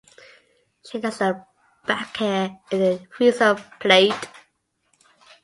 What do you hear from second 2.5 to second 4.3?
in a threesome plait.